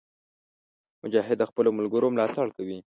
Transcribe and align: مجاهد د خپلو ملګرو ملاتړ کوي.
مجاهد 1.03 1.37
د 1.39 1.43
خپلو 1.49 1.69
ملګرو 1.77 2.13
ملاتړ 2.15 2.47
کوي. 2.57 2.79